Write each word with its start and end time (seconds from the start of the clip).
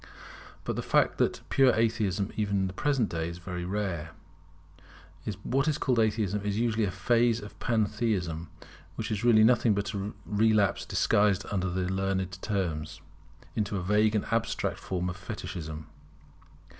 But 0.63 0.75
the 0.75 0.81
fact 0.81 1.13
is 1.13 1.17
that 1.29 1.49
pure 1.49 1.75
Atheism 1.75 2.33
even 2.35 2.61
in 2.61 2.65
the 2.65 2.73
present 2.73 3.07
day 3.07 3.29
is 3.29 3.37
very 3.37 3.65
rare. 3.65 4.13
What 5.43 5.67
is 5.67 5.77
called 5.77 5.99
Atheism 5.99 6.41
is 6.43 6.57
usually 6.57 6.85
a 6.85 6.89
phase 6.91 7.39
of 7.39 7.59
Pantheism, 7.59 8.49
which 8.95 9.11
is 9.11 9.23
really 9.23 9.43
nothing 9.43 9.75
but 9.75 9.93
a 9.93 10.11
relapse 10.25 10.87
disguised 10.87 11.45
under 11.51 11.67
learned 11.67 12.41
terms, 12.41 12.99
into 13.55 13.77
a 13.77 13.83
vague 13.83 14.15
and 14.15 14.25
abstract 14.31 14.79
form 14.79 15.07
of 15.07 15.17
Fetichism. 15.17 15.85